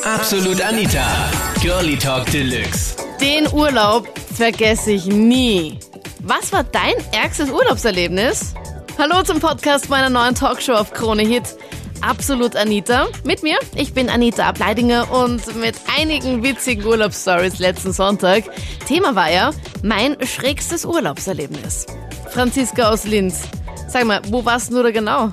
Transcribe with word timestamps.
Absolut 0.00 0.60
Anita. 0.60 1.04
Girlie 1.60 1.96
Talk 1.96 2.24
Deluxe. 2.32 2.96
Den 3.20 3.46
Urlaub 3.52 4.08
vergesse 4.34 4.92
ich 4.92 5.06
nie. 5.06 5.78
Was 6.22 6.50
war 6.52 6.64
dein 6.64 6.94
ärgstes 7.12 7.50
Urlaubserlebnis? 7.50 8.54
Hallo 8.98 9.22
zum 9.22 9.38
Podcast 9.38 9.90
meiner 9.90 10.08
neuen 10.08 10.34
Talkshow 10.34 10.72
auf 10.72 10.92
Krone 10.92 11.22
Hit. 11.22 11.44
Absolut 12.00 12.56
Anita. 12.56 13.06
Mit 13.24 13.42
mir, 13.42 13.58
ich 13.76 13.92
bin 13.92 14.08
Anita 14.08 14.48
Ableidinger 14.48 15.06
und 15.12 15.54
mit 15.60 15.76
einigen 16.00 16.42
witzigen 16.42 16.84
Urlaubsstories 16.84 17.58
letzten 17.58 17.92
Sonntag. 17.92 18.44
Thema 18.88 19.14
war 19.14 19.30
ja 19.30 19.50
mein 19.84 20.16
schrägstes 20.26 20.84
Urlaubserlebnis. 20.86 21.86
Franziska 22.30 22.90
aus 22.90 23.04
Linz. 23.04 23.42
Sag 23.88 24.06
mal, 24.06 24.20
wo 24.30 24.44
warst 24.44 24.72
du 24.72 24.82
da 24.82 24.90
genau? 24.90 25.30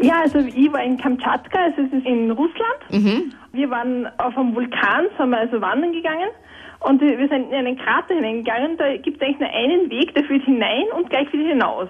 Ja, 0.00 0.20
also 0.22 0.38
ich 0.38 0.72
war 0.72 0.82
in 0.82 0.96
Kamtschatka, 0.96 1.58
also 1.58 1.82
es 1.82 1.92
ist 1.98 2.06
in 2.06 2.30
Russland. 2.30 3.26
Wir 3.56 3.70
waren 3.70 4.06
auf 4.18 4.36
einem 4.36 4.54
Vulkan, 4.54 5.06
sind 5.18 5.30
wir 5.30 5.38
also 5.38 5.60
wandern 5.60 5.92
gegangen 5.92 6.28
und 6.80 7.00
wir 7.00 7.28
sind 7.28 7.50
in 7.50 7.54
einen 7.54 7.78
Krater 7.78 8.14
hineingegangen. 8.14 8.76
Da 8.76 8.96
gibt 8.98 9.16
es 9.16 9.22
eigentlich 9.22 9.40
nur 9.40 9.50
einen 9.50 9.90
Weg, 9.90 10.14
der 10.14 10.24
führt 10.24 10.44
hinein 10.44 10.84
und 10.94 11.08
gleich 11.10 11.32
wieder 11.32 11.48
hinaus. 11.48 11.88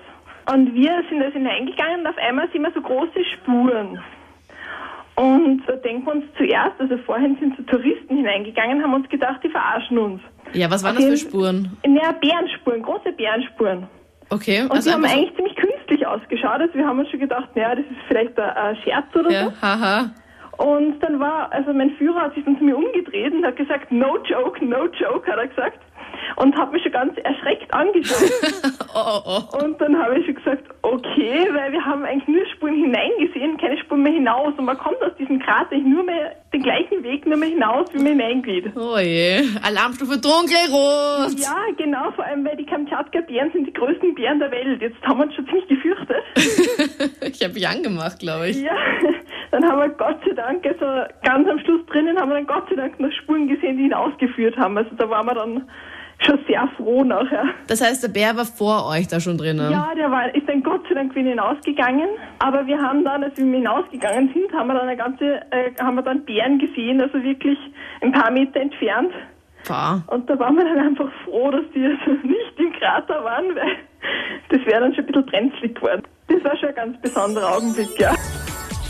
Und 0.53 0.75
wir 0.75 1.03
sind 1.11 1.21
also 1.23 1.33
hineingegangen 1.33 2.01
und 2.01 2.07
auf 2.07 2.19
einmal 2.19 2.49
sehen 2.53 2.63
wir 2.63 2.71
so 2.73 2.81
große 2.81 3.25
Spuren. 3.35 3.99
Und 5.17 5.63
da 5.67 5.73
denken 5.77 6.07
wir 6.07 6.13
uns 6.13 6.25
zuerst, 6.37 6.79
also 6.79 6.99
vorhin 6.99 7.37
sind 7.41 7.57
so 7.57 7.63
Touristen 7.65 8.17
hineingegangen, 8.17 8.83
haben 8.83 8.95
uns 8.95 9.09
gedacht, 9.09 9.41
die 9.43 9.49
verarschen 9.49 9.99
uns. 9.99 10.21
Ja, 10.53 10.71
was 10.71 10.85
waren 10.85 10.97
Auf 10.97 11.03
das 11.03 11.23
für 11.23 11.29
Spuren? 11.29 11.77
Naja, 11.85 12.13
Bärenspuren, 12.13 12.83
große 12.83 13.13
Bärenspuren. 13.13 13.89
Okay, 14.29 14.63
Und 14.63 14.73
also 14.73 14.91
die 14.91 14.95
haben 14.95 15.05
einfach 15.05 15.17
so, 15.17 15.21
eigentlich 15.23 15.37
ziemlich 15.37 15.57
künstlich 15.57 16.07
ausgeschaut. 16.07 16.61
Also 16.61 16.75
wir 16.75 16.87
haben 16.87 16.99
uns 16.99 17.09
schon 17.11 17.21
gedacht, 17.21 17.49
naja, 17.55 17.75
das 17.75 17.87
ist 17.87 18.01
vielleicht 18.09 18.39
ein, 18.39 18.77
Scherz 18.85 19.07
oder 19.15 19.31
ja, 19.31 19.53
haha. 19.63 20.11
Und 20.59 21.01
dann 21.01 21.21
war, 21.21 21.53
also 21.53 21.73
mein 21.73 21.91
Führer 21.97 22.23
hat 22.23 22.35
sich 22.35 22.45
dann 22.45 22.59
zu 22.59 22.65
mir 22.65 22.77
umgedreht 22.77 23.33
und 23.33 23.45
hat 23.45 23.57
gesagt, 23.57 23.93
no 23.93 24.19
joke, 24.25 24.65
no 24.65 24.87
joke, 24.87 25.31
hat 25.31 25.39
er 25.39 25.49
gesagt. 25.49 25.79
Und 26.37 26.57
hat 26.57 26.73
mich 26.73 26.83
schon 26.83 26.93
ganz 26.93 27.17
erschreckt 27.19 27.73
angeschaut. 27.73 28.31
Oh, 28.99 29.21
oh, 29.27 29.41
oh. 29.53 29.63
und 29.63 29.79
dann 29.79 30.03
habe 30.03 30.19
ich 30.19 30.25
schon 30.25 30.37
gesagt, 30.37 30.65
okay, 30.81 31.47
weil 31.53 31.71
wir 31.71 31.85
haben 31.85 32.07
eigentlich 32.07 32.29
nur 32.29 32.47
Spuren 32.47 32.77
hineingesehen, 32.77 33.59
keine 33.59 33.77
Spuren 33.77 34.03
mehr 34.03 34.15
hinaus. 34.15 34.55
Und 34.57 34.65
man 34.65 34.79
kommt 34.79 35.03
aus 35.03 35.15
diesem 35.19 35.39
Krater 35.39 35.77
eigentlich 35.77 35.85
nur 35.85 36.03
mehr 36.05 36.35
den 36.53 36.63
gleichen 36.63 37.03
Weg, 37.03 37.27
nur 37.27 37.37
mehr 37.37 37.51
hinaus, 37.51 37.89
wie 37.93 37.99
man 37.99 38.19
hineingeht. 38.19 38.75
Oh 38.75 38.99
je. 38.99 39.43
Alarmstufe 39.63 40.19
dunkelrot. 40.19 41.39
Ja, 41.39 41.57
genau, 41.77 42.11
vor 42.13 42.25
allem, 42.25 42.45
weil 42.47 42.57
die 42.57 42.65
Kamtschatka-Bären 42.65 43.53
sind 43.53 43.67
die 43.67 43.73
größten 43.73 44.15
Bären 44.15 44.39
der 44.39 44.51
Welt. 44.51 44.81
Jetzt 44.81 45.03
haben 45.03 45.19
wir 45.19 45.27
uns 45.27 45.35
schon 45.35 45.47
ziemlich 45.47 45.69
gefürchtet. 45.69 46.25
Ich 47.27 47.43
habe 47.43 47.55
mich 47.55 47.67
angemacht, 47.67 48.19
glaube 48.19 48.49
ich. 48.49 48.63
Ja, 48.63 48.73
dann 49.57 49.71
haben 49.71 49.79
wir 49.79 49.89
Gott 49.89 50.19
sei 50.27 50.35
Dank, 50.35 50.67
also 50.67 50.85
ganz 51.23 51.49
am 51.49 51.59
Schluss 51.61 51.85
drinnen 51.87 52.19
haben 52.19 52.29
wir 52.29 52.35
dann 52.35 52.47
Gott 52.47 52.69
sei 52.69 52.77
Dank 52.77 53.01
noch 53.01 53.11
Spuren 53.11 53.49
gesehen, 53.49 53.79
die 53.79 53.85
ihn 53.85 53.95
ausgeführt 53.95 54.57
haben. 54.59 54.77
Also 54.77 54.91
da 54.97 55.09
waren 55.09 55.25
wir 55.27 55.35
dann 55.35 55.63
schon 56.19 56.39
sehr 56.47 56.69
froh 56.77 57.05
nachher. 57.05 57.47
Das 57.67 57.81
heißt, 57.81 58.03
der 58.03 58.09
Bär 58.09 58.37
war 58.37 58.45
vor 58.45 58.87
euch 58.87 59.09
da 59.09 59.19
schon 59.19 59.39
drinnen. 59.39 59.73
Ja, 59.73 59.93
der 59.97 60.11
war, 60.11 60.35
ist 60.35 60.47
dann 60.47 60.63
Gott 60.63 60.83
sei 60.89 60.95
Dank 60.95 61.15
wieder 61.15 61.31
hinausgegangen. 61.31 62.09
Aber 62.39 62.67
wir 62.67 62.79
haben 62.81 63.03
dann, 63.03 63.25
als 63.25 63.39
wir 63.39 63.47
hinausgegangen 63.47 64.31
sind, 64.35 64.53
haben 64.53 64.67
wir 64.67 64.75
dann 64.75 64.89
eine 64.89 64.97
ganze, 64.99 65.41
äh, 65.51 65.73
haben 65.81 65.95
wir 65.95 66.03
dann 66.03 66.27
Bären 66.27 66.59
gesehen, 66.59 67.01
also 67.01 67.23
wirklich 67.23 67.59
ein 68.03 68.13
paar 68.13 68.31
Meter 68.31 68.61
entfernt. 68.61 69.13
Pah. 69.67 70.03
Und 70.09 70.29
da 70.29 70.39
waren 70.39 70.55
wir 70.57 70.65
dann 70.65 70.87
einfach 70.87 71.11
froh, 71.25 71.51
dass 71.51 71.65
die 71.75 71.83
also 71.83 72.11
nicht 72.27 72.59
im 72.59 72.73
Krater 72.75 73.25
waren, 73.25 73.57
weil 73.57 73.77
das 74.51 74.67
wäre 74.67 74.81
dann 74.81 74.95
schon 74.95 75.05
ein 75.05 75.13
bisschen 75.13 75.27
brenzlig 75.27 75.75
geworden. 75.77 76.03
Das 76.29 76.45
war 76.45 76.57
schon 76.59 76.69
ein 76.69 76.75
ganz 76.75 77.01
besonderer 77.01 77.57
Augenblick, 77.57 77.99
ja. 77.99 78.15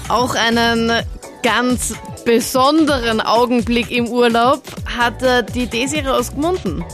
Auch 0.09 0.37
einen 0.37 0.93
ganz 1.43 1.99
besonderen 2.25 3.21
Augenblick 3.21 3.91
im 3.91 4.09
Urlaub 4.09 4.62
hatte 4.97 5.43
die 5.43 5.67
Desiree 5.67 6.09
aus 6.09 6.33
Gmunden. 6.33 6.85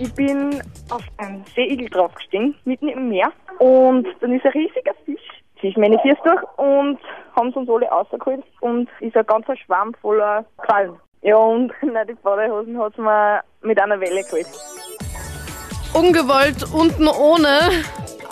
Ich 0.00 0.12
bin 0.14 0.60
auf 0.90 1.02
einen 1.18 1.44
Seeigel 1.54 1.88
draufgestiegen, 1.88 2.56
mitten 2.64 2.88
im 2.88 3.08
Meer. 3.08 3.30
Und 3.60 4.06
dann 4.20 4.32
ist 4.32 4.44
ein 4.44 4.52
riesiger 4.52 4.94
Fisch 5.04 5.20
zwischen 5.60 5.80
meine 5.80 5.98
Füße 6.00 6.20
durch 6.24 6.42
und 6.56 6.98
haben 7.36 7.52
sie 7.52 7.58
uns 7.58 7.70
alle 7.70 7.86
rausgeholt 7.86 8.42
und 8.60 8.88
ist 8.98 9.16
ein 9.16 9.26
ganzer 9.26 9.56
Schwamm 9.56 9.94
voller 10.00 10.44
Quallen. 10.58 10.98
Ja, 11.22 11.36
und 11.36 11.72
nein, 11.82 12.06
die 12.08 12.14
Badehosen 12.14 12.80
hat 12.80 12.98
mir 12.98 13.42
mit 13.62 13.80
einer 13.80 14.00
Welle 14.00 14.24
geholt. 14.24 14.46
Ungewollt 15.94 16.64
unten 16.72 17.06
ohne. 17.06 17.70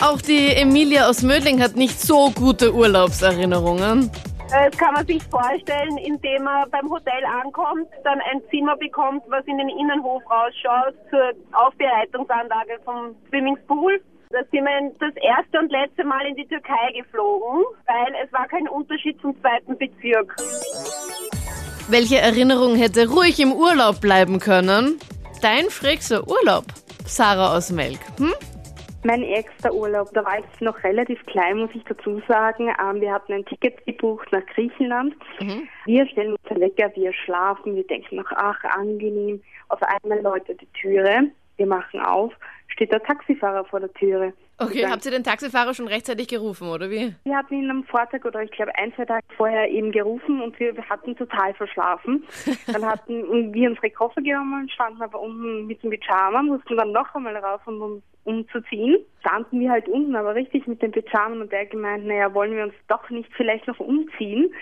Auch 0.01 0.21
die 0.21 0.55
Emilia 0.55 1.09
aus 1.09 1.23
Mödling 1.23 1.61
hat 1.61 1.75
nicht 1.75 1.99
so 1.99 2.31
gute 2.31 2.73
Urlaubserinnerungen. 2.73 4.09
Das 4.49 4.77
kann 4.77 4.93
man 4.93 5.05
sich 5.05 5.21
vorstellen, 5.25 5.97
indem 5.97 6.43
man 6.43 6.69
beim 6.71 6.89
Hotel 6.89 7.23
ankommt, 7.43 7.87
dann 8.03 8.19
ein 8.31 8.41
Zimmer 8.49 8.77
bekommt, 8.77 9.23
was 9.27 9.45
in 9.45 9.57
den 9.57 9.69
Innenhof 9.69 10.23
rausschaut, 10.31 10.95
zur 11.09 11.33
Aufbereitungsanlage 11.51 12.79
vom 12.85 13.13
Swimmingpool. 13.27 14.01
Da 14.29 14.39
sind 14.51 14.63
wir 14.63 14.91
das 14.99 15.15
erste 15.21 15.59
und 15.59 15.71
letzte 15.71 16.05
Mal 16.05 16.25
in 16.27 16.35
die 16.35 16.47
Türkei 16.47 16.93
geflogen, 16.95 17.65
weil 17.85 18.13
es 18.23 18.31
war 18.31 18.47
kein 18.47 18.67
Unterschied 18.69 19.19
zum 19.21 19.35
zweiten 19.41 19.77
Bezirk. 19.77 20.35
Welche 21.89 22.19
Erinnerung 22.19 22.75
hätte 22.75 23.09
ruhig 23.09 23.39
im 23.39 23.51
Urlaub 23.51 23.99
bleiben 23.99 24.39
können? 24.39 24.99
Dein 25.41 25.69
schrägster 25.69 26.27
Urlaub, 26.27 26.65
Sarah 27.05 27.55
aus 27.55 27.71
Melk. 27.71 27.99
Hm? 28.17 28.33
Mein 29.03 29.23
ärgster 29.23 29.73
Urlaub, 29.73 30.09
da 30.13 30.25
war 30.25 30.39
ich 30.39 30.61
noch 30.61 30.83
relativ 30.83 31.25
klein, 31.25 31.57
muss 31.57 31.69
ich 31.73 31.83
dazu 31.85 32.21
sagen. 32.27 32.67
Ähm, 32.81 32.99
wir 32.99 33.13
hatten 33.13 33.31
ein 33.31 33.45
Ticket 33.45 33.85
gebucht 33.85 34.27
nach 34.31 34.45
Griechenland. 34.47 35.15
Wir 35.85 36.05
stellen 36.07 36.31
uns 36.31 36.51
ein 36.51 36.59
Wecker, 36.59 36.91
wir 36.95 37.13
schlafen, 37.13 37.75
wir 37.75 37.87
denken 37.87 38.17
noch, 38.17 38.31
ach, 38.31 38.61
angenehm. 38.65 39.41
Auf 39.69 39.79
einmal 39.83 40.21
läutet 40.21 40.59
die 40.59 40.79
Türe, 40.79 41.31
wir 41.55 41.65
machen 41.65 42.01
auf, 42.01 42.33
steht 42.79 42.93
der 42.93 43.03
Taxifahrer 43.03 43.65
vor 43.65 43.81
der 43.81 43.91
Türe. 43.93 44.31
Okay, 44.57 44.85
habt 44.87 45.05
ihr 45.05 45.11
den 45.11 45.23
Taxifahrer 45.23 45.73
schon 45.73 45.89
rechtzeitig 45.89 46.29
gerufen, 46.29 46.69
oder 46.69 46.89
wie? 46.89 47.13
wir 47.25 47.35
hatten 47.35 47.55
ihn 47.55 47.69
am 47.69 47.83
Vortag 47.83 48.23
oder 48.23 48.41
ich 48.41 48.51
glaube 48.51 48.73
ein, 48.75 48.93
zwei 48.95 49.03
Tage 49.03 49.23
vorher 49.35 49.69
eben 49.69 49.91
gerufen 49.91 50.41
und 50.41 50.57
wir, 50.59 50.75
wir 50.75 50.89
hatten 50.89 51.15
total 51.17 51.53
verschlafen. 51.55 52.23
Dann 52.71 52.85
hatten 52.85 53.53
wir 53.53 53.69
unsere 53.69 53.89
Koffer 53.89 54.21
genommen, 54.21 54.69
standen 54.69 55.01
aber 55.01 55.19
unten 55.19 55.67
mit 55.67 55.83
dem 55.83 55.89
Pyjama, 55.89 56.41
mussten 56.41 56.77
dann 56.77 56.93
noch 56.93 57.13
einmal 57.13 57.35
rauf, 57.35 57.61
um 57.67 57.81
uns 57.81 58.03
umzuziehen. 58.23 58.97
Standen 59.21 59.59
wir 59.59 59.71
halt 59.71 59.87
unten, 59.87 60.15
aber 60.15 60.35
richtig 60.35 60.67
mit 60.67 60.81
den 60.81 60.91
Pyjamas 60.91 61.39
und 61.39 61.51
der 61.51 61.65
gemeint, 61.65 62.05
naja, 62.05 62.33
wollen 62.33 62.55
wir 62.55 62.63
uns 62.63 62.73
doch 62.87 63.09
nicht 63.09 63.29
vielleicht 63.35 63.67
noch 63.67 63.79
umziehen. 63.79 64.53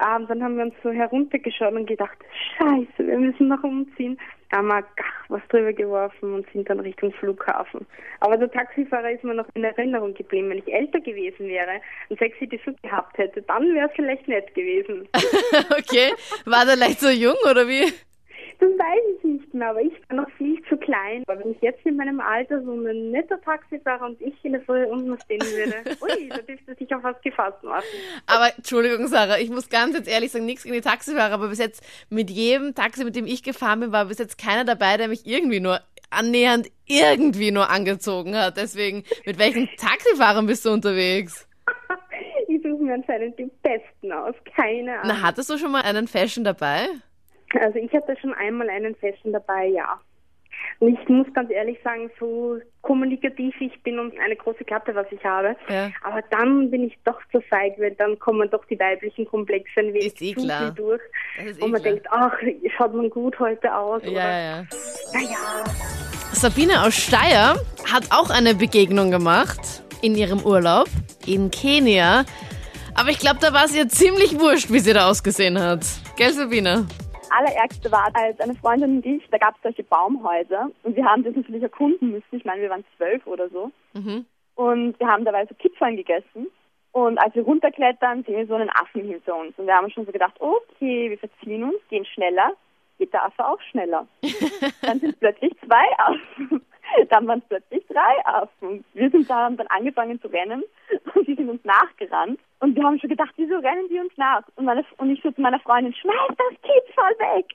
Ähm, 0.00 0.26
dann 0.26 0.42
haben 0.42 0.56
wir 0.56 0.64
uns 0.64 0.74
so 0.82 0.90
heruntergeschaut 0.90 1.72
und 1.72 1.86
gedacht, 1.86 2.18
scheiße, 2.58 3.06
wir 3.06 3.18
müssen 3.18 3.48
noch 3.48 3.62
umziehen. 3.62 4.18
Haben 4.54 4.68
wir 4.68 4.84
was 5.28 5.42
drüber 5.48 5.72
geworfen 5.72 6.34
und 6.34 6.46
sind 6.52 6.70
dann 6.70 6.78
Richtung 6.78 7.12
Flughafen. 7.12 7.86
Aber 8.20 8.36
der 8.36 8.50
Taxifahrer 8.50 9.10
ist 9.10 9.24
mir 9.24 9.34
noch 9.34 9.46
in 9.54 9.64
Erinnerung 9.64 10.14
geblieben. 10.14 10.50
Wenn 10.50 10.58
ich 10.58 10.72
älter 10.72 11.00
gewesen 11.00 11.48
wäre 11.48 11.80
und 12.08 12.18
sexy 12.18 12.46
Besuch 12.46 12.80
gehabt 12.82 13.18
hätte, 13.18 13.42
dann 13.42 13.74
wäre 13.74 13.88
es 13.88 13.92
vielleicht 13.94 14.28
nett 14.28 14.54
gewesen. 14.54 15.08
okay, 15.70 16.12
war 16.44 16.64
der 16.64 16.76
leicht 16.76 17.00
so 17.00 17.08
jung, 17.08 17.36
oder 17.50 17.66
wie? 17.66 17.92
Das 18.58 18.68
weiß 18.68 19.16
ich 19.16 19.24
nicht 19.24 19.54
mehr, 19.54 19.70
aber 19.70 19.82
ich 19.82 19.92
war 20.08 20.16
noch 20.16 20.30
viel 20.36 20.62
zu 20.68 20.76
klein. 20.76 21.24
Aber 21.26 21.40
wenn 21.40 21.52
ich 21.52 21.60
jetzt 21.60 21.84
in 21.84 21.96
meinem 21.96 22.20
Alter 22.20 22.62
so 22.62 22.72
ein 22.72 23.10
netter 23.10 23.40
Taxifahrer 23.40 24.06
und 24.06 24.20
ich 24.20 24.34
in 24.44 24.52
der 24.52 24.62
Früh 24.62 24.84
unten 24.84 25.18
stehen 25.20 25.40
würde, 25.40 25.96
ui, 26.02 26.28
da 26.28 26.38
dürfte 26.38 26.74
sich 26.74 26.94
auf 26.94 27.02
was 27.02 27.20
gefasst 27.22 27.62
machen. 27.62 27.84
Aber 28.26 28.50
Entschuldigung, 28.56 29.06
Sarah, 29.06 29.38
ich 29.38 29.50
muss 29.50 29.68
ganz 29.68 29.96
jetzt 29.96 30.08
ehrlich 30.08 30.32
sagen, 30.32 30.46
nichts 30.46 30.64
gegen 30.64 30.74
die 30.74 30.80
Taxifahrer, 30.80 31.34
aber 31.34 31.48
bis 31.48 31.58
jetzt 31.58 31.84
mit 32.10 32.30
jedem 32.30 32.74
Taxi, 32.74 33.04
mit 33.04 33.16
dem 33.16 33.26
ich 33.26 33.42
gefahren 33.42 33.80
bin, 33.80 33.92
war 33.92 34.06
bis 34.06 34.18
jetzt 34.18 34.38
keiner 34.38 34.64
dabei, 34.64 34.96
der 34.96 35.08
mich 35.08 35.26
irgendwie 35.26 35.60
nur 35.60 35.80
annähernd 36.10 36.70
irgendwie 36.86 37.50
nur 37.50 37.70
angezogen 37.70 38.36
hat. 38.36 38.56
Deswegen, 38.56 39.04
mit 39.24 39.38
welchen 39.38 39.68
Taxifahrern 39.76 40.46
bist 40.46 40.64
du 40.64 40.70
unterwegs? 40.70 41.48
Ich 42.46 42.62
suche 42.62 42.82
mir 42.84 42.94
anscheinend 42.94 43.38
die 43.38 43.50
Besten 43.62 44.12
aus, 44.12 44.34
keine 44.54 44.92
Ahnung. 45.00 45.06
Na, 45.06 45.22
hattest 45.22 45.50
du 45.50 45.58
schon 45.58 45.72
mal 45.72 45.82
einen 45.82 46.06
Fashion 46.06 46.44
dabei? 46.44 46.86
Also 47.60 47.78
ich 47.78 47.92
hatte 47.92 48.16
schon 48.20 48.34
einmal 48.34 48.68
einen 48.70 48.94
Fashion 48.96 49.32
dabei, 49.32 49.66
ja. 49.66 50.00
Und 50.80 50.98
ich 50.98 51.08
muss 51.08 51.26
ganz 51.34 51.50
ehrlich 51.50 51.78
sagen, 51.84 52.10
so 52.18 52.58
kommunikativ 52.82 53.54
ich 53.60 53.82
bin 53.82 53.98
und 53.98 54.18
eine 54.18 54.36
große 54.36 54.64
Klappe, 54.64 54.94
was 54.94 55.06
ich 55.10 55.22
habe. 55.24 55.56
Ja. 55.68 55.90
Aber 56.02 56.22
dann 56.30 56.70
bin 56.70 56.84
ich 56.84 56.98
doch 57.04 57.18
zu 57.30 57.40
feig, 57.42 57.74
weil 57.78 57.92
dann 57.92 58.18
kommen 58.18 58.50
doch 58.50 58.64
die 58.66 58.78
weiblichen 58.78 59.26
Komplexe 59.26 59.80
ein 59.80 59.88
wenig 59.88 60.06
Ist 60.06 60.22
eh 60.22 60.34
zu 60.34 60.42
klar. 60.42 60.62
viel 60.62 60.72
durch. 60.72 61.02
Eh 61.38 61.62
und 61.62 61.70
man 61.70 61.82
klar. 61.82 61.92
denkt, 61.92 62.06
ach, 62.10 62.32
schaut 62.76 62.94
man 62.94 63.10
gut 63.10 63.38
heute 63.38 63.74
aus. 63.74 64.02
Ja, 64.04 64.10
oder, 64.10 64.40
ja. 64.40 64.66
Naja, 65.12 65.64
Sabine 66.32 66.82
aus 66.82 66.94
Steyr 66.94 67.56
hat 67.90 68.10
auch 68.10 68.30
eine 68.30 68.54
Begegnung 68.54 69.10
gemacht 69.10 69.82
in 70.02 70.16
ihrem 70.16 70.44
Urlaub 70.44 70.88
in 71.26 71.50
Kenia. 71.50 72.24
Aber 72.94 73.10
ich 73.10 73.18
glaube, 73.18 73.38
da 73.40 73.52
war 73.52 73.64
es 73.64 73.74
ihr 73.74 73.88
ziemlich 73.88 74.38
wurscht, 74.38 74.70
wie 74.70 74.80
sie 74.80 74.92
da 74.92 75.08
ausgesehen 75.08 75.58
hat. 75.58 75.86
Gell, 76.16 76.32
Sabine? 76.32 76.86
Allerärgste 77.36 77.90
war, 77.90 78.08
als 78.14 78.38
eine 78.40 78.54
Freundin 78.54 78.96
und 78.96 79.06
ich, 79.06 79.28
da 79.30 79.38
gab 79.38 79.56
es 79.56 79.62
solche 79.62 79.82
Baumhäuser 79.82 80.70
und 80.82 80.96
wir 80.96 81.04
haben 81.04 81.24
das 81.24 81.34
natürlich 81.34 81.62
erkunden 81.62 82.12
müssen. 82.12 82.36
Ich 82.36 82.44
meine, 82.44 82.62
wir 82.62 82.70
waren 82.70 82.84
zwölf 82.96 83.26
oder 83.26 83.48
so. 83.48 83.70
Mhm. 83.92 84.26
Und 84.54 84.98
wir 85.00 85.08
haben 85.08 85.24
dabei 85.24 85.46
so 85.46 85.54
Kipferl 85.54 85.96
gegessen. 85.96 86.46
Und 86.92 87.18
als 87.18 87.34
wir 87.34 87.42
runterklettern, 87.42 88.22
sehen 88.22 88.36
wir 88.36 88.46
so 88.46 88.54
einen 88.54 88.70
Affen 88.70 89.02
hinter 89.02 89.36
uns. 89.36 89.58
Und 89.58 89.66
wir 89.66 89.74
haben 89.74 89.90
schon 89.90 90.06
so 90.06 90.12
gedacht, 90.12 90.40
okay, 90.40 91.10
wir 91.10 91.18
verziehen 91.18 91.64
uns, 91.64 91.76
gehen 91.88 92.04
schneller. 92.04 92.52
Geht 92.98 93.12
der 93.12 93.24
Affe 93.24 93.44
auch 93.44 93.60
schneller. 93.72 94.06
dann 94.82 95.00
sind 95.00 95.18
plötzlich 95.18 95.52
zwei 95.66 95.84
Affen. 95.98 96.64
Dann 97.10 97.26
waren 97.26 97.40
es 97.40 97.48
plötzlich 97.48 97.86
drei 97.88 98.24
Affen. 98.24 98.84
Wir 98.94 99.10
sind 99.10 99.28
da, 99.28 99.44
haben 99.44 99.56
dann 99.56 99.66
angefangen 99.68 100.20
zu 100.20 100.28
rennen 100.28 100.64
und 101.14 101.26
die 101.26 101.34
sind 101.34 101.48
uns 101.48 101.64
nachgerannt. 101.64 102.40
Und 102.60 102.76
wir 102.76 102.84
haben 102.84 102.98
schon 102.98 103.10
gedacht, 103.10 103.32
wieso 103.36 103.56
rennen 103.56 103.88
die 103.88 103.98
uns 103.98 104.12
nach? 104.16 104.42
Und, 104.56 104.64
meine, 104.64 104.84
und 104.98 105.10
ich 105.10 105.22
so 105.22 105.30
zu 105.30 105.40
meiner 105.40 105.60
Freundin, 105.60 105.94
schmeiß 105.94 106.36
das 106.36 106.60
Kitzvoll 106.62 107.18
weg! 107.18 107.46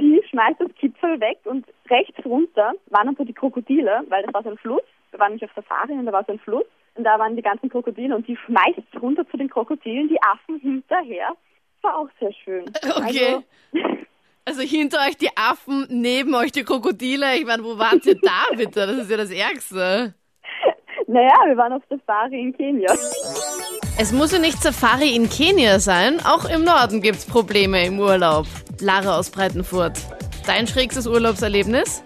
Sie 0.00 0.22
schmeißt 0.30 0.60
das 0.60 0.74
Kitzvoll 0.76 1.20
weg 1.20 1.38
und 1.44 1.66
rechts 1.90 2.24
runter 2.24 2.72
waren 2.86 3.06
dann 3.06 3.16
so 3.16 3.24
die 3.24 3.34
Krokodile, 3.34 4.04
weil 4.08 4.22
das 4.22 4.32
war 4.32 4.42
so 4.42 4.50
ein 4.50 4.58
Fluss. 4.58 4.82
Wir 5.10 5.20
waren 5.20 5.34
nicht 5.34 5.44
auf 5.44 5.50
Safari 5.54 5.92
und 5.92 6.06
da 6.06 6.12
war 6.12 6.24
so 6.24 6.32
ein 6.32 6.38
Fluss. 6.38 6.64
Und 6.94 7.04
da 7.04 7.18
waren 7.18 7.36
die 7.36 7.42
ganzen 7.42 7.68
Krokodile 7.68 8.14
und 8.14 8.26
die 8.26 8.36
schmeißt 8.36 9.00
runter 9.00 9.28
zu 9.28 9.36
den 9.36 9.48
Krokodilen, 9.48 10.08
die 10.08 10.22
Affen 10.22 10.58
hinterher. 10.60 11.28
Das 11.82 11.90
war 11.90 11.98
auch 11.98 12.08
sehr 12.20 12.32
schön. 12.32 12.64
Okay. 12.68 13.42
Also, 13.74 13.94
also 14.44 14.62
hinter 14.62 14.98
euch 15.08 15.16
die 15.16 15.30
Affen, 15.36 15.86
neben 15.88 16.34
euch 16.34 16.52
die 16.52 16.64
Krokodile. 16.64 17.36
Ich 17.36 17.46
meine, 17.46 17.64
wo 17.64 17.78
wart 17.78 18.04
ihr 18.06 18.18
da 18.20 18.44
bitte? 18.56 18.86
Das 18.86 18.96
ist 18.96 19.10
ja 19.10 19.16
das 19.16 19.30
Ärgste. 19.30 20.14
Naja, 21.06 21.34
wir 21.46 21.56
waren 21.56 21.72
auf 21.72 21.82
Safari 21.88 22.40
in 22.40 22.56
Kenia. 22.56 22.92
Es 23.98 24.12
muss 24.12 24.32
ja 24.32 24.38
nicht 24.38 24.62
Safari 24.62 25.14
in 25.14 25.28
Kenia 25.28 25.78
sein. 25.78 26.20
Auch 26.24 26.48
im 26.48 26.64
Norden 26.64 27.02
gibt 27.02 27.18
es 27.18 27.26
Probleme 27.26 27.84
im 27.84 27.98
Urlaub. 27.98 28.46
Lara 28.80 29.18
aus 29.18 29.30
Breitenfurt. 29.30 29.98
Dein 30.46 30.66
schrägstes 30.66 31.06
Urlaubserlebnis? 31.06 32.02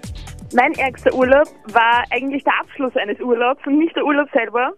Mein 0.55 0.73
ärgster 0.75 1.15
Urlaub 1.15 1.49
war 1.73 2.05
eigentlich 2.11 2.43
der 2.45 2.59
Abschluss 2.61 2.97
eines 2.97 3.21
Urlaubs 3.21 3.65
und 3.67 3.79
nicht 3.79 3.95
der 3.97 4.05
Urlaub 4.05 4.29
selber, 4.33 4.73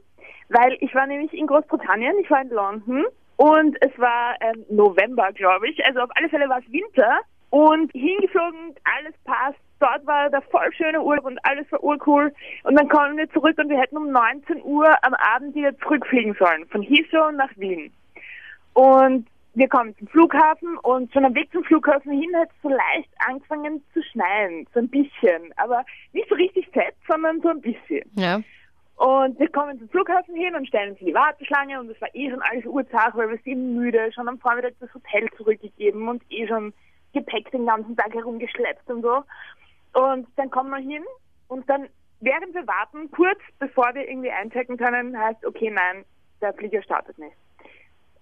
weil 0.49 0.77
ich 0.81 0.95
war 0.95 1.07
nämlich 1.07 1.33
in 1.33 1.47
Großbritannien, 1.47 2.17
ich 2.23 2.31
war 2.31 2.43
in 2.43 2.51
London 2.51 3.05
und 3.37 3.77
es 3.81 3.97
war 3.99 4.35
ähm, 4.41 4.65
November, 4.71 5.31
glaube 5.33 5.69
ich. 5.69 5.85
Also 5.87 6.01
auf 6.01 6.11
alle 6.15 6.29
Fälle 6.29 6.49
war 6.49 6.59
es 6.59 6.73
Winter 6.73 7.21
und 7.51 7.91
hingeflogen, 7.93 8.75
alles 8.85 9.15
passt. 9.25 9.59
Dort 9.81 10.07
war 10.07 10.29
der 10.29 10.43
voll 10.43 10.73
schöne 10.77 11.01
Urlaub 11.01 11.25
und 11.25 11.39
alles 11.45 11.71
war 11.71 11.83
urcool. 11.83 12.33
Und 12.65 12.79
dann 12.79 12.89
kommen 12.89 13.17
wir 13.17 13.31
zurück 13.31 13.57
und 13.59 13.69
wir 13.69 13.79
hätten 13.79 13.97
um 13.97 14.11
19 14.11 14.63
Uhr 14.65 14.89
am 15.03 15.15
Abend 15.15 15.55
wieder 15.55 15.77
zurückfliegen 15.79 16.35
sollen, 16.39 16.67
von 16.67 16.83
Heathrow 16.83 17.33
nach 17.33 17.51
Wien. 17.57 17.93
Und 18.75 19.27
wir 19.55 19.69
kommen 19.69 19.97
zum 19.97 20.09
Flughafen 20.09 20.77
und 20.79 21.13
schon 21.13 21.25
am 21.25 21.35
Weg 21.35 21.51
zum 21.53 21.65
Flughafen 21.65 22.13
hin 22.13 22.35
hat 22.37 22.49
es 22.49 22.63
so 22.63 22.69
leicht 22.69 23.11
angefangen 23.27 23.83
zu 23.93 24.03
schneien, 24.03 24.67
so 24.73 24.81
ein 24.81 24.89
bisschen, 24.89 25.53
aber 25.57 25.85
nicht 26.13 26.29
so 26.29 26.35
richtig 26.35 26.69
fett, 26.69 26.95
sondern 27.09 27.41
so 27.41 27.49
ein 27.49 27.61
bisschen. 27.61 28.03
Ja. 28.15 28.41
Und 28.97 29.39
wir 29.39 29.49
kommen 29.49 29.79
zum 29.79 29.89
Flughafen 29.89 30.35
hin 30.35 30.55
und 30.57 30.67
stellen 30.67 30.91
uns 30.91 31.01
in 31.01 31.07
die 31.07 31.15
Warteschlange 31.15 31.79
und 31.79 31.91
es 31.91 32.01
war 32.01 32.09
eh 32.15 32.31
schon 32.31 32.43
alles 32.43 32.67
Uhrzeit, 32.67 33.15
weil 33.15 33.31
wir 33.31 33.39
sind 33.45 33.77
müde, 33.77 34.13
schon 34.13 34.29
am 34.29 34.39
Vormittag 34.39 34.75
das 34.81 34.93
Hotel 34.93 35.29
zurückgegeben 35.37 36.09
und 36.09 36.23
eh 36.31 36.47
schon 36.49 36.73
Gepäck 37.19 37.51
den 37.51 37.67
ganzen 37.67 37.97
Tag 37.97 38.15
herumgeschleppt 38.15 38.89
und 38.91 39.03
so. 39.03 39.23
Und 39.95 40.29
dann 40.37 40.51
kommen 40.51 40.71
wir 40.71 40.79
hin 40.79 41.05
und 41.49 41.69
dann, 41.69 41.89
während 42.21 42.55
wir 42.55 42.67
warten, 42.67 43.11
kurz 43.11 43.41
bevor 43.59 43.95
wir 43.95 44.09
irgendwie 44.09 44.31
einchecken 44.31 44.77
können, 44.77 45.19
heißt, 45.19 45.45
okay, 45.47 45.71
nein, 45.71 46.05
der 46.41 46.53
Flieger 46.55 46.83
startet 46.83 47.19
nicht 47.19 47.37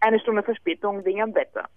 eine 0.01 0.21
Stunde 0.21 0.43
Verspätung 0.43 1.05
wegen 1.05 1.19
dem 1.19 1.35
Wetter. 1.35 1.69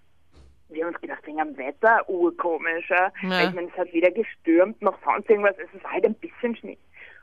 Wir 0.68 0.84
haben 0.84 0.92
uns 0.92 1.00
gedacht, 1.00 1.26
wegen 1.26 1.38
dem 1.38 1.56
Wetter, 1.56 2.08
urkomisch. 2.08 2.88
Ja. 2.90 3.10
Ich 3.22 3.54
meine, 3.54 3.68
es 3.68 3.76
hat 3.76 3.92
weder 3.92 4.10
gestürmt 4.10 4.80
noch 4.82 4.96
sonst 5.04 5.28
irgendwas, 5.28 5.56
es 5.58 5.82
war 5.82 5.92
halt 5.92 6.04
ein 6.04 6.14
bisschen 6.14 6.54
Schnee. 6.56 6.78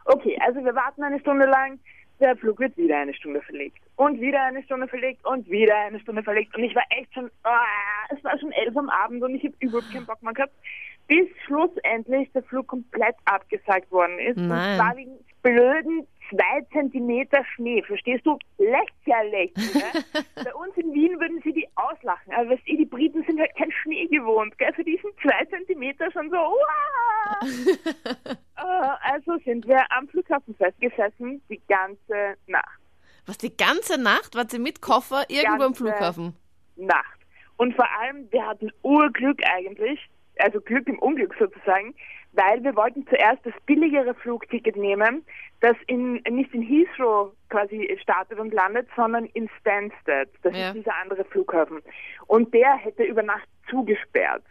Okay, 0.06 0.38
also 0.46 0.64
wir 0.64 0.76
warten 0.76 1.04
eine 1.04 1.20
Stunde 1.20 1.46
lang, 1.46 1.80
der 2.20 2.36
Flug 2.36 2.60
wird 2.60 2.76
wieder 2.78 2.98
eine 2.98 3.14
Stunde 3.14 3.42
verlegt. 3.42 3.82
Und 3.98 4.22
wieder 4.22 4.44
eine 4.44 4.64
Stunde 4.64 4.88
verlegt 4.88 5.26
und 5.26 5.50
wieder 5.50 5.76
eine 5.76 6.00
Stunde 6.00 6.24
verlegt. 6.24 6.56
Und 6.56 6.64
ich 6.64 6.76
war 6.76 6.84
echt 6.90 7.14
schon, 7.14 7.30
oh, 7.44 8.16
es 8.16 8.24
war 8.24 8.38
schon 8.40 8.52
elf 8.52 8.78
am 8.78 8.90
Abend 8.90 9.24
und 9.24 9.36
ich 9.36 9.44
habe 9.44 9.56
überhaupt 9.60 9.92
keinen 9.92 10.06
Bock 10.06 10.22
mehr 10.22 10.34
gehabt. 10.34 10.54
Bis 11.08 11.28
schlussendlich 11.46 12.32
der 12.32 12.44
Flug 12.44 12.68
komplett 12.68 13.16
abgesagt 13.26 13.92
worden 13.92 14.20
ist. 14.20 14.38
Nein. 14.38 14.72
Und 14.72 14.78
zwar 14.78 14.96
wegen 14.98 15.18
blöden 15.42 16.08
zwei 16.30 16.62
Zentimeter 16.72 17.44
Schnee. 17.56 17.82
Verstehst 17.84 18.26
du? 18.26 18.38
Lächerlich. 18.58 19.54
Ne? 19.56 20.04
Bei 20.44 20.54
uns 20.56 20.76
in 20.78 20.94
Wien 20.94 21.20
würden 21.20 21.42
sie 21.44 21.54
die 21.54 21.68
auslachen. 21.76 22.34
Aber 22.34 22.50
weißt 22.50 22.68
du, 22.68 22.78
die 22.78 22.86
Briten 22.86 23.24
sind 23.24 23.40
halt 23.40 23.56
kein 23.56 23.72
Schnee 23.72 24.08
gewohnt. 24.08 24.58
Gell? 24.58 24.74
Für 24.74 24.84
diesen 24.84 25.10
zwei 25.22 25.46
Zentimeter 25.46 26.12
schon 26.12 26.30
so, 26.30 26.38
uh, 26.38 26.56
Also 29.02 29.38
sind 29.44 29.68
wir 29.68 29.92
am 29.92 30.08
Flughafen 30.08 30.56
festgesessen, 30.56 31.42
die 31.50 31.62
ganze 31.68 32.38
Nacht. 32.48 32.67
Was, 33.28 33.38
die 33.38 33.56
ganze 33.56 34.02
Nacht? 34.02 34.36
Wart 34.36 34.54
ihr 34.54 34.60
mit 34.60 34.82
Koffer 34.82 35.26
irgendwo 35.30 35.64
am 35.66 35.76
Flughafen? 35.76 36.34
Nacht. 36.78 37.20
Und 37.58 37.76
vor 37.76 37.88
allem, 38.00 38.32
wir 38.32 38.46
hatten 38.46 38.72
Urglück 38.84 39.42
eigentlich, 39.46 40.00
also 40.40 40.62
Glück 40.62 40.88
im 40.88 41.00
Unglück 41.00 41.36
sozusagen, 41.38 41.94
weil 42.34 42.64
wir 42.64 42.76
wollten 42.76 43.06
zuerst 43.08 43.44
das 43.46 43.54
billigere 43.66 44.14
Flugticket 44.14 44.76
nehmen, 44.78 45.26
das 45.60 45.76
in, 45.88 46.22
nicht 46.30 46.54
in 46.54 46.62
Heathrow 46.62 47.32
quasi 47.50 47.98
startet 48.02 48.38
und 48.40 48.54
landet, 48.54 48.88
sondern 48.96 49.26
in 49.26 49.50
Stansted. 49.60 50.30
Das 50.44 50.56
Ja. 50.56 50.68
ist 50.70 50.76
dieser 50.76 50.96
andere 51.02 51.26
Flughafen. 51.26 51.82
Und 52.28 52.54
der 52.54 52.76
hätte 52.78 53.04
über 53.04 53.24
Nacht 53.24 53.48
zugesperrt. 53.70 54.44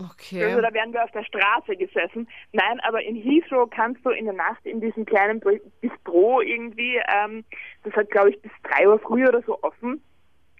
Okay. 0.00 0.44
Also 0.44 0.60
da 0.60 0.72
wären 0.72 0.92
wir 0.92 1.02
auf 1.02 1.10
der 1.10 1.24
Straße 1.24 1.76
gesessen. 1.76 2.28
Nein, 2.52 2.78
aber 2.80 3.02
in 3.02 3.16
Heathrow 3.16 3.68
kannst 3.68 4.04
du 4.06 4.10
in 4.10 4.26
der 4.26 4.34
Nacht 4.34 4.64
in 4.64 4.80
diesem 4.80 5.04
kleinen 5.04 5.40
Bistro 5.80 6.40
irgendwie, 6.40 7.00
ähm, 7.08 7.44
das 7.82 7.92
hat 7.94 8.10
glaube 8.10 8.30
ich 8.30 8.40
bis 8.40 8.52
drei 8.62 8.88
Uhr 8.88 9.00
früh 9.00 9.26
oder 9.26 9.42
so 9.42 9.60
offen. 9.62 10.00